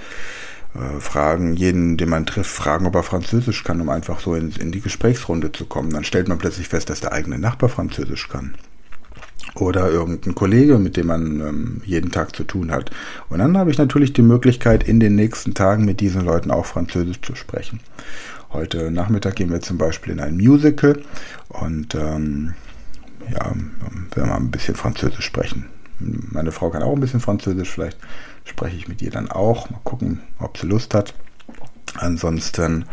äh, 0.75 0.99
fragen, 0.99 1.55
jeden, 1.55 1.97
den 1.97 2.09
man 2.09 2.25
trifft, 2.25 2.51
fragen, 2.51 2.85
ob 2.85 2.95
er 2.95 3.03
Französisch 3.03 3.63
kann, 3.63 3.81
um 3.81 3.89
einfach 3.89 4.19
so 4.19 4.35
in, 4.35 4.51
in 4.51 4.71
die 4.71 4.81
Gesprächsrunde 4.81 5.51
zu 5.51 5.65
kommen. 5.65 5.91
Dann 5.91 6.03
stellt 6.03 6.27
man 6.27 6.37
plötzlich 6.37 6.67
fest, 6.67 6.89
dass 6.89 7.01
der 7.01 7.13
eigene 7.13 7.39
Nachbar 7.39 7.69
Französisch 7.69 8.29
kann 8.29 8.55
oder 9.55 9.89
irgendein 9.89 10.35
Kollege, 10.35 10.77
mit 10.77 10.97
dem 10.97 11.07
man 11.07 11.39
ähm, 11.39 11.81
jeden 11.85 12.11
Tag 12.11 12.35
zu 12.35 12.43
tun 12.43 12.71
hat. 12.71 12.91
Und 13.29 13.39
dann 13.39 13.57
habe 13.57 13.71
ich 13.71 13.77
natürlich 13.77 14.13
die 14.13 14.21
Möglichkeit, 14.21 14.83
in 14.83 14.99
den 14.99 15.15
nächsten 15.15 15.53
Tagen 15.53 15.85
mit 15.85 15.99
diesen 16.01 16.25
Leuten 16.25 16.51
auch 16.51 16.65
Französisch 16.65 17.21
zu 17.21 17.35
sprechen. 17.35 17.79
Heute 18.51 18.91
Nachmittag 18.91 19.35
gehen 19.35 19.51
wir 19.51 19.61
zum 19.61 19.77
Beispiel 19.77 20.13
in 20.13 20.19
ein 20.19 20.37
Musical 20.37 21.01
und 21.49 21.95
ähm, 21.95 22.53
ja, 23.31 23.45
werden 24.15 24.29
wir 24.29 24.35
ein 24.35 24.51
bisschen 24.51 24.75
Französisch 24.75 25.25
sprechen. 25.25 25.65
Meine 25.99 26.51
Frau 26.51 26.69
kann 26.69 26.83
auch 26.83 26.93
ein 26.93 26.99
bisschen 26.99 27.19
Französisch, 27.19 27.71
vielleicht 27.71 27.97
spreche 28.43 28.75
ich 28.75 28.87
mit 28.87 29.01
ihr 29.01 29.11
dann 29.11 29.31
auch. 29.31 29.69
Mal 29.69 29.79
gucken, 29.83 30.21
ob 30.39 30.57
sie 30.57 30.67
Lust 30.67 30.93
hat. 30.93 31.13
Ansonsten 31.97 32.85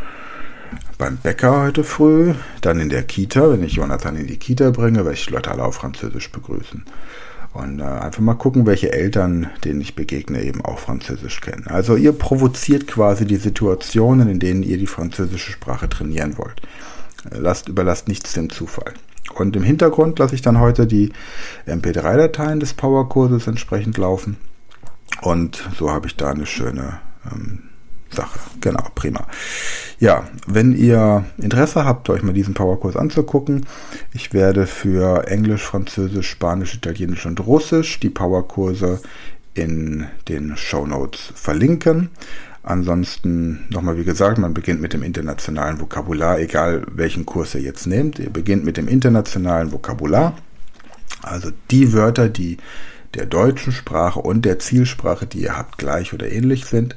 beim 0.99 1.17
Bäcker 1.17 1.63
heute 1.63 1.85
früh, 1.85 2.35
dann 2.61 2.81
in 2.81 2.89
der 2.89 3.03
Kita, 3.03 3.51
wenn 3.51 3.63
ich 3.63 3.75
Jonathan 3.75 4.17
in 4.17 4.27
die 4.27 4.39
Kita 4.39 4.71
bringe, 4.71 4.99
werde 4.99 5.15
ich 5.15 5.29
Leute 5.31 5.51
alle 5.51 5.65
auf 5.65 5.75
Französisch 5.75 6.31
begrüßen. 6.31 6.85
Und 7.53 7.81
äh, 7.81 7.85
einfach 7.85 8.21
mal 8.21 8.35
gucken, 8.35 8.65
welche 8.67 8.93
Eltern, 8.93 9.51
denen 9.65 9.83
ich 9.83 9.95
begegne, 9.95 10.43
eben 10.43 10.65
auch 10.65 10.79
Französisch 10.79 11.41
kennen. 11.41 11.67
Also 11.67 11.97
ihr 11.97 12.13
provoziert 12.13 12.87
quasi 12.87 13.27
die 13.27 13.37
Situationen, 13.37 14.29
in 14.29 14.39
denen 14.39 14.63
ihr 14.63 14.79
die 14.79 14.87
französische 14.87 15.53
Sprache 15.53 15.89
trainieren 15.89 16.39
wollt. 16.39 16.63
Äh, 17.31 17.39
lasst, 17.39 17.69
überlasst 17.69 18.09
nichts 18.09 18.33
dem 18.33 18.49
Zufall. 18.49 18.95
Und 19.35 19.57
im 19.57 19.63
Hintergrund 19.63 20.19
lasse 20.19 20.35
ich 20.35 20.43
dann 20.43 20.61
heute 20.61 20.87
die 20.87 21.13
MP3-Dateien 21.67 22.61
des 22.61 22.75
Powerkurses 22.75 23.47
entsprechend 23.47 23.99
laufen. 23.99 24.37
Und 25.21 25.69
so 25.79 25.91
habe 25.91 26.07
ich 26.07 26.17
da 26.17 26.31
eine 26.31 26.47
schöne 26.47 27.01
ähm, 27.31 27.65
Sache. 28.11 28.39
Genau, 28.61 28.85
prima. 28.95 29.27
Ja, 29.99 30.25
wenn 30.47 30.73
ihr 30.73 31.25
Interesse 31.39 31.85
habt, 31.85 32.11
euch 32.11 32.23
mal 32.23 32.33
diesen 32.33 32.55
Powerkurs 32.55 32.97
anzugucken, 32.97 33.67
ich 34.13 34.33
werde 34.33 34.67
für 34.67 35.27
Englisch, 35.29 35.63
Französisch, 35.63 36.29
Spanisch, 36.29 36.75
Italienisch 36.75 37.27
und 37.27 37.41
Russisch 37.47 38.01
die 38.01 38.11
Powerkurse 38.11 39.01
in 39.55 40.07
den 40.29 40.57
Show 40.57 40.87
Notes 40.87 41.33
verlinken. 41.35 42.11
Ansonsten 42.63 43.67
nochmal 43.71 43.97
wie 43.97 44.05
gesagt, 44.05 44.39
man 44.39 44.55
beginnt 44.55 44.81
mit 44.81 44.93
dem 44.93 45.03
internationalen 45.03 45.81
Vokabular, 45.81 46.39
egal 46.39 46.87
welchen 46.93 47.27
Kurs 47.27 47.55
ihr 47.55 47.61
jetzt 47.61 47.87
nehmt. 47.87 48.21
Ihr 48.21 48.31
beginnt 48.31 48.65
mit 48.65 48.77
dem 48.77 48.87
internationalen 48.87 49.73
Vokabular, 49.73 50.37
also 51.23 51.51
die 51.71 51.93
Wörter, 51.93 52.29
die 52.29 52.59
der 53.15 53.27
deutschen 53.27 53.73
Sprache 53.73 54.21
und 54.21 54.45
der 54.45 54.59
Zielsprache, 54.59 55.27
die 55.27 55.43
ihr 55.43 55.57
habt, 55.57 55.79
gleich 55.79 56.15
oder 56.15 56.31
ähnlich 56.31 56.65
sind. 56.65 56.97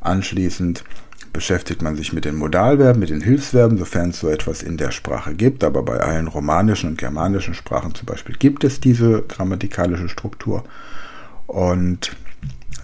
Anschließend 0.00 0.84
beschäftigt 1.32 1.82
man 1.82 1.96
sich 1.96 2.12
mit 2.12 2.24
den 2.24 2.36
Modalverben, 2.36 2.98
mit 2.98 3.10
den 3.10 3.20
Hilfsverben, 3.20 3.78
sofern 3.78 4.10
es 4.10 4.20
so 4.20 4.28
etwas 4.28 4.62
in 4.62 4.76
der 4.76 4.90
Sprache 4.90 5.34
gibt. 5.34 5.64
Aber 5.64 5.82
bei 5.82 6.00
allen 6.00 6.28
romanischen 6.28 6.90
und 6.90 6.98
germanischen 6.98 7.54
Sprachen 7.54 7.94
zum 7.94 8.06
Beispiel 8.06 8.36
gibt 8.36 8.64
es 8.64 8.80
diese 8.80 9.22
grammatikalische 9.22 10.08
Struktur. 10.08 10.64
Und 11.46 12.16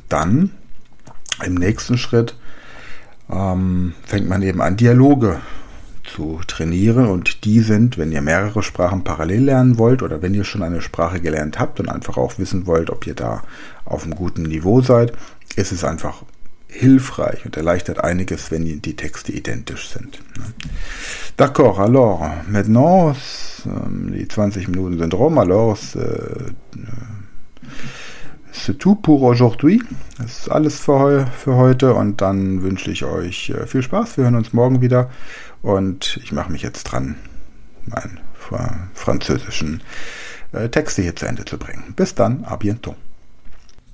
dann 0.08 0.50
im 1.44 1.54
nächsten 1.54 1.98
Schritt 1.98 2.36
ähm, 3.30 3.94
fängt 4.04 4.28
man 4.28 4.42
eben 4.42 4.60
an, 4.60 4.76
Dialoge 4.76 5.40
zu 6.04 6.40
trainieren. 6.46 7.06
Und 7.06 7.44
die 7.44 7.60
sind, 7.60 7.98
wenn 7.98 8.12
ihr 8.12 8.22
mehrere 8.22 8.62
Sprachen 8.62 9.04
parallel 9.04 9.44
lernen 9.44 9.78
wollt 9.78 10.02
oder 10.02 10.22
wenn 10.22 10.34
ihr 10.34 10.44
schon 10.44 10.62
eine 10.62 10.80
Sprache 10.80 11.20
gelernt 11.20 11.58
habt 11.58 11.80
und 11.80 11.88
einfach 11.88 12.16
auch 12.16 12.38
wissen 12.38 12.66
wollt, 12.66 12.90
ob 12.90 13.06
ihr 13.06 13.14
da 13.14 13.42
auf 13.84 14.04
einem 14.04 14.14
guten 14.14 14.42
Niveau 14.42 14.80
seid, 14.80 15.12
ist 15.56 15.72
es 15.72 15.84
einfach 15.84 16.22
hilfreich 16.68 17.44
und 17.44 17.56
erleichtert 17.56 18.02
einiges, 18.02 18.50
wenn 18.50 18.64
die 18.64 18.96
Texte 18.96 19.30
identisch 19.32 19.90
sind. 19.90 20.18
D'accord, 21.36 21.78
alors, 21.78 22.22
maintenant, 22.48 23.16
ähm, 23.66 24.12
die 24.12 24.26
20 24.26 24.68
Minuten 24.68 24.98
sind 24.98 25.12
rum, 25.12 25.38
alors, 25.38 25.96
euh, 25.96 26.50
c'est 28.52 28.78
tout 28.78 28.94
pour 28.94 29.22
aujourd'hui. 29.22 29.82
Das 30.18 30.38
ist 30.38 30.48
alles 30.50 30.78
für, 30.78 31.26
für 31.26 31.56
heute 31.56 31.94
und 31.94 32.20
dann 32.20 32.62
wünsche 32.62 32.90
ich 32.90 33.04
euch 33.04 33.50
äh, 33.50 33.66
viel 33.66 33.82
Spaß. 33.82 34.16
Wir 34.16 34.24
hören 34.24 34.36
uns 34.36 34.52
morgen 34.52 34.80
wieder 34.80 35.10
und 35.62 36.20
ich 36.22 36.32
mache 36.32 36.52
mich 36.52 36.62
jetzt 36.62 36.84
dran, 36.84 37.16
meinen 37.86 38.20
französischen 38.94 39.82
äh, 40.52 40.68
Texte 40.68 41.02
hier 41.02 41.16
zu 41.16 41.26
Ende 41.26 41.44
zu 41.44 41.58
bringen. 41.58 41.94
Bis 41.96 42.14
dann, 42.14 42.44
à 42.44 42.56
bientôt. 42.56 42.94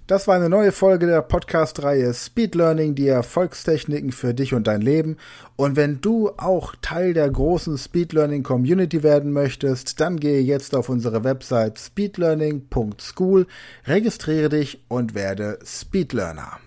Das 0.09 0.27
war 0.27 0.37
eine 0.37 0.49
neue 0.49 0.73
Folge 0.73 1.07
der 1.07 1.21
Podcast-Reihe 1.21 2.15
Speed 2.15 2.55
Learning, 2.55 2.95
die 2.95 3.09
Erfolgstechniken 3.09 4.11
für 4.11 4.33
dich 4.33 4.55
und 4.55 4.67
dein 4.67 4.81
Leben. 4.81 5.19
Und 5.57 5.77
wenn 5.77 6.01
du 6.01 6.31
auch 6.39 6.75
Teil 6.81 7.13
der 7.13 7.29
großen 7.29 7.77
Speed 7.77 8.15
Learning 8.15 8.43
Community 8.43 9.03
werden 9.03 9.35
möchtest, 9.35 10.01
dann 10.01 10.19
gehe 10.19 10.41
jetzt 10.41 10.75
auf 10.75 10.89
unsere 10.89 11.25
Website 11.25 11.79
speedlearning.school, 11.79 13.47
registriere 13.87 14.49
dich 14.49 14.83
und 14.89 15.15
werde 15.15 15.59
Speedlearner. 15.63 16.59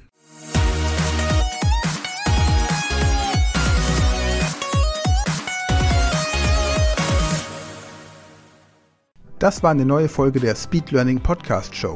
Das 9.39 9.63
war 9.63 9.71
eine 9.71 9.85
neue 9.85 10.09
Folge 10.09 10.39
der 10.39 10.53
Speed 10.53 10.91
Learning 10.91 11.19
Podcast 11.19 11.75
Show. 11.75 11.95